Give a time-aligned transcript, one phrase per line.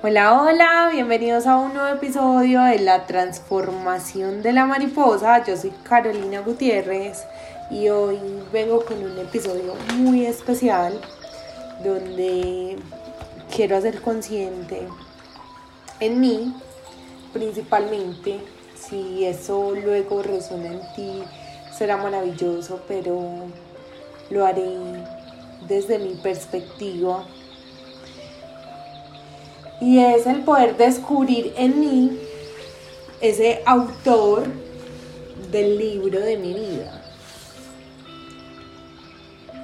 [0.00, 5.44] Hola, hola, bienvenidos a un nuevo episodio de La Transformación de la Mariposa.
[5.44, 7.24] Yo soy Carolina Gutiérrez
[7.68, 8.16] y hoy
[8.52, 11.00] vengo con un episodio muy especial
[11.82, 12.78] donde
[13.52, 14.86] quiero hacer consciente
[15.98, 16.54] en mí,
[17.32, 18.38] principalmente,
[18.76, 21.24] si eso luego resuena en ti,
[21.76, 23.20] será maravilloso, pero
[24.30, 24.76] lo haré
[25.66, 27.24] desde mi perspectiva
[29.80, 32.18] y es el poder descubrir en mí
[33.20, 34.44] ese autor
[35.50, 37.02] del libro de mi vida,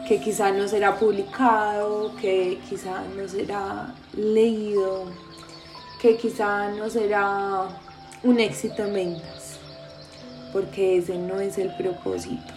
[0.09, 5.07] que quizá no será publicado, que quizá no será leído,
[6.01, 7.69] que quizá no será
[8.23, 9.59] un éxito en ventas,
[10.53, 12.53] porque ese no es el propósito.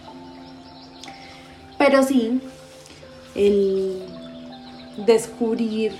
[1.76, 2.40] Pero sí,
[3.34, 4.02] el
[5.06, 5.92] descubrir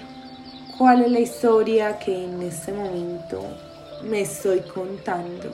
[0.79, 3.43] cuál es la historia que en este momento
[4.05, 5.53] me estoy contando.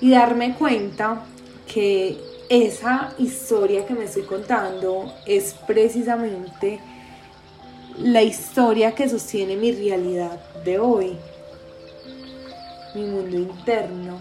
[0.00, 1.24] Y darme cuenta
[1.66, 2.18] que
[2.50, 6.78] esa historia que me estoy contando es precisamente
[7.98, 11.16] la historia que sostiene mi realidad de hoy,
[12.94, 14.18] mi mundo interno.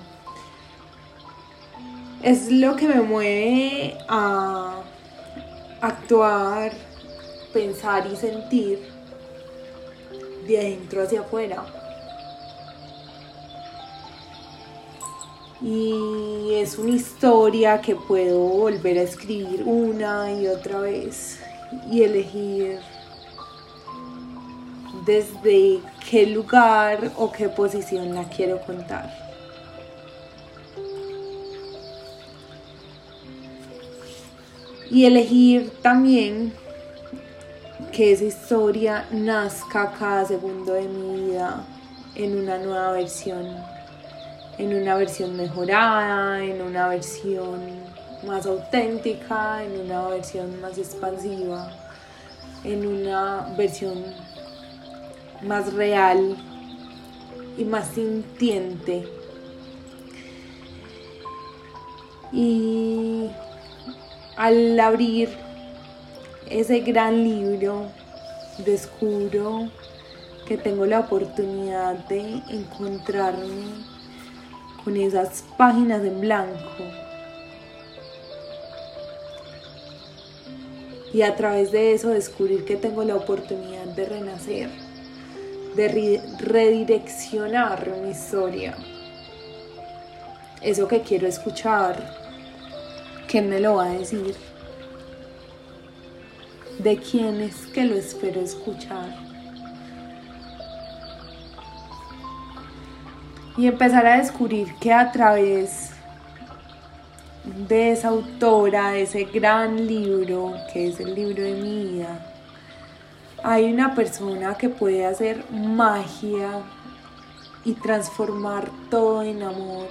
[2.21, 4.77] Es lo que me mueve a
[5.81, 6.71] actuar,
[7.51, 8.92] pensar y sentir
[10.47, 11.63] de adentro hacia afuera.
[15.61, 21.39] Y es una historia que puedo volver a escribir una y otra vez
[21.89, 22.79] y elegir
[25.05, 29.09] desde qué lugar o qué posición la quiero contar.
[34.89, 36.53] Y elegir también
[37.91, 41.63] que esa historia nazca cada segundo de mi vida
[42.15, 43.57] en una nueva versión,
[44.57, 47.59] en una versión mejorada, en una versión
[48.25, 51.71] más auténtica, en una versión más expansiva,
[52.63, 54.03] en una versión
[55.41, 56.37] más real
[57.57, 59.07] y más sintiente.
[62.31, 63.29] Y
[64.35, 65.42] al abrir
[66.49, 67.87] ese gran libro,
[68.65, 69.69] descubro
[70.47, 73.85] que tengo la oportunidad de encontrarme
[74.83, 76.83] con esas páginas en blanco.
[81.13, 84.69] Y a través de eso descubrir que tengo la oportunidad de renacer,
[85.75, 88.75] de redireccionar mi historia.
[90.61, 92.03] Eso que quiero escuchar,
[93.27, 94.35] ¿quién me lo va a decir?
[96.83, 99.15] De quién es que lo espero escuchar.
[103.57, 105.91] Y empezar a descubrir que a través
[107.67, 112.33] de esa autora, de ese gran libro, que es el libro de mi vida,
[113.43, 116.61] hay una persona que puede hacer magia
[117.63, 119.87] y transformar todo en amor,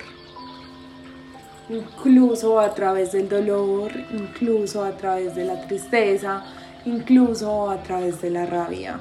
[1.68, 6.42] incluso a través del dolor, incluso a través de la tristeza,
[6.84, 9.00] incluso a través de la rabia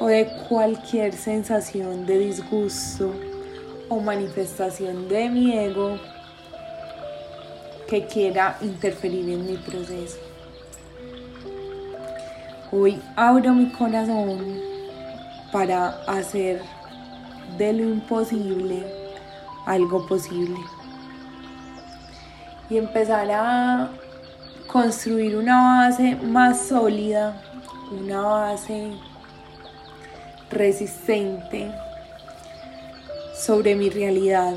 [0.00, 3.12] o de cualquier sensación de disgusto
[3.88, 5.98] o manifestación de mi ego
[7.88, 10.18] que quiera interferir en mi proceso.
[12.72, 14.60] Hoy abro mi corazón
[15.52, 16.60] para hacer
[17.56, 18.84] de lo imposible
[19.66, 20.58] algo posible
[22.68, 23.88] y empezar a
[24.66, 27.42] construir una base más sólida,
[27.90, 28.92] una base
[30.50, 31.70] resistente
[33.34, 34.54] sobre mi realidad.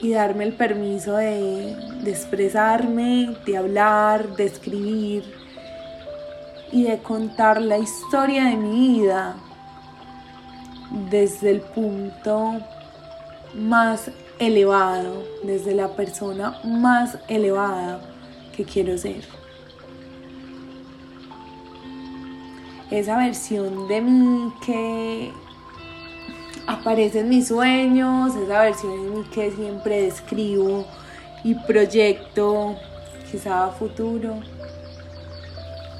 [0.00, 1.72] Y darme el permiso de,
[2.06, 5.24] expresarme, de hablar, de escribir
[6.70, 9.36] y de contar la historia de mi vida
[11.10, 12.60] desde el punto
[13.54, 18.00] más elevado, desde la persona más elevada
[18.56, 19.24] que quiero ser.
[22.90, 25.32] Esa versión de mí que
[26.66, 30.84] aparece en mis sueños, esa versión de mí que siempre describo
[31.42, 32.76] y proyecto,
[33.30, 34.40] quizá futuro,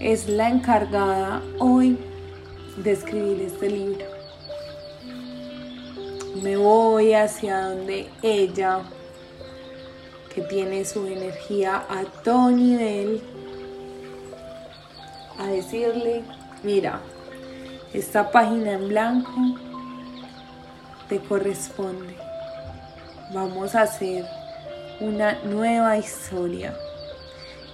[0.00, 1.98] es la encargada hoy
[2.76, 4.23] de escribir este libro
[6.42, 8.80] me voy hacia donde ella,
[10.34, 13.22] que tiene su energía a todo nivel,
[15.38, 16.22] a decirle,
[16.62, 17.00] mira,
[17.92, 19.32] esta página en blanco
[21.08, 22.14] te corresponde.
[23.32, 24.26] Vamos a hacer
[25.00, 26.76] una nueva historia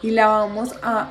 [0.03, 1.09] y la vamos a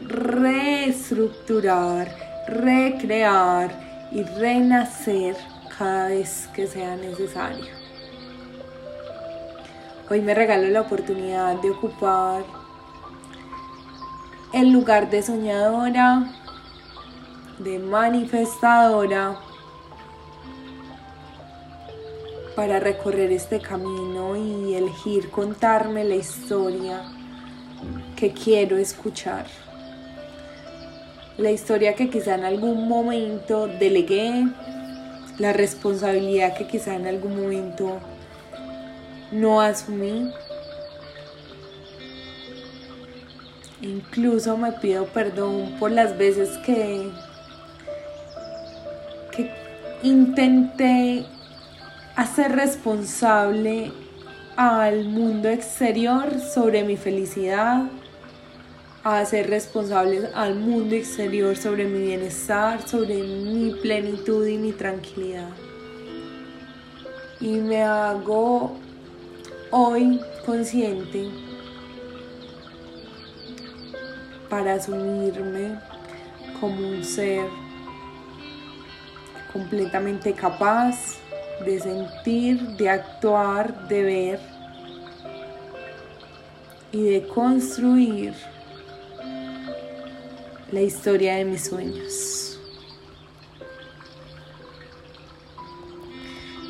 [0.00, 2.14] reestructurar,
[2.46, 3.70] recrear
[4.10, 5.36] y renacer
[5.78, 7.72] cada vez que sea necesario.
[10.10, 12.44] Hoy me regalo la oportunidad de ocupar
[14.52, 16.30] el lugar de soñadora,
[17.58, 19.38] de manifestadora,
[22.54, 27.02] para recorrer este camino y elegir contarme la historia
[28.16, 29.46] que quiero escuchar.
[31.38, 34.46] La historia que quizá en algún momento delegué,
[35.38, 38.00] la responsabilidad que quizá en algún momento
[39.30, 40.30] no asumí.
[43.80, 47.10] Incluso me pido perdón por las veces que,
[49.34, 49.50] que
[50.02, 51.24] intenté
[52.14, 53.90] hacer responsable
[54.56, 57.84] al mundo exterior sobre mi felicidad,
[59.04, 65.50] a hacer responsables al mundo exterior sobre mi bienestar, sobre mi plenitud y mi tranquilidad.
[67.40, 68.76] Y me hago
[69.72, 71.28] hoy consciente
[74.48, 75.80] para asumirme
[76.60, 77.46] como un ser
[79.52, 81.16] completamente capaz
[81.64, 84.40] de sentir, de actuar, de ver
[86.92, 88.34] y de construir
[90.72, 92.58] la historia de mis sueños.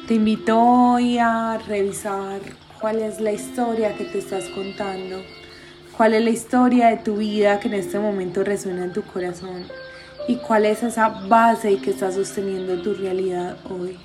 [0.08, 2.40] Te invito hoy a revisar
[2.80, 5.22] cuál es la historia que te estás contando,
[5.96, 9.66] cuál es la historia de tu vida que en este momento resuena en tu corazón
[10.26, 13.96] y cuál es esa base que está sosteniendo tu realidad hoy.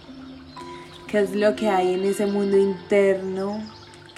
[1.07, 3.63] ¿Qué es lo que hay en ese mundo interno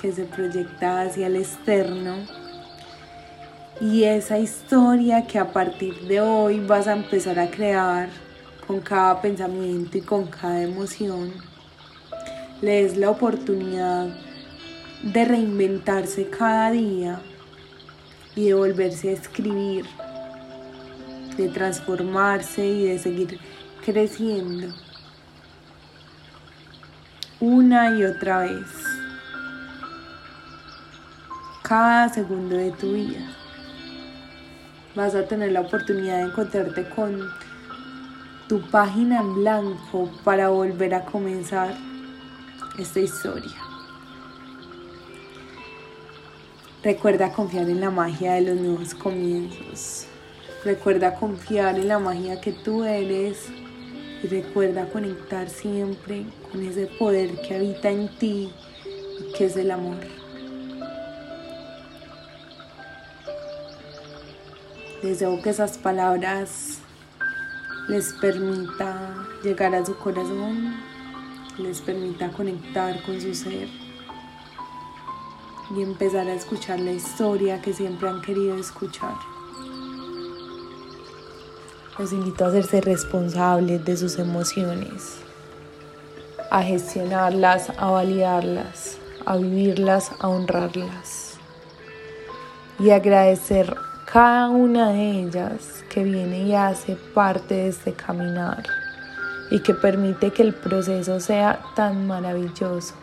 [0.02, 2.39] que se proyecta hacia el externo?
[3.82, 8.10] Y esa historia que a partir de hoy vas a empezar a crear
[8.68, 11.32] con cada pensamiento y con cada emoción,
[12.62, 14.08] le des la oportunidad
[15.02, 17.22] de reinventarse cada día
[18.36, 19.86] y de volverse a escribir,
[21.38, 23.40] de transformarse y de seguir
[23.86, 24.74] creciendo
[27.40, 28.68] una y otra vez,
[31.64, 33.36] cada segundo de tu vida
[34.96, 37.30] vas a tener la oportunidad de encontrarte con
[38.48, 41.76] tu página en blanco para volver a comenzar
[42.78, 43.58] esta historia.
[46.84, 50.08] Recuerda confiar en la magia de los nuevos comienzos.
[50.64, 53.50] Recuerda confiar en la magia que tú eres
[54.24, 58.52] y recuerda conectar siempre con ese poder que habita en ti
[59.38, 60.19] que es el amor.
[65.02, 66.80] Deseo que esas palabras
[67.88, 70.76] les permita llegar a su corazón,
[71.58, 73.70] les permita conectar con su ser
[75.74, 79.16] y empezar a escuchar la historia que siempre han querido escuchar.
[81.98, 85.20] Los invito a hacerse responsables de sus emociones,
[86.52, 91.38] a gestionarlas, a validarlas, a vivirlas, a honrarlas
[92.80, 93.76] y agradecer
[94.12, 98.64] cada una de ellas que viene y hace parte de este caminar
[99.52, 102.96] y que permite que el proceso sea tan maravilloso,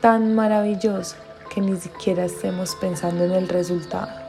[0.00, 1.14] tan maravilloso
[1.54, 4.19] que ni siquiera estemos pensando en el resultado.